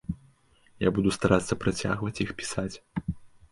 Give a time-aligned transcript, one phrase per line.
[0.85, 2.75] Я буду старацца працягваць іх пісаць.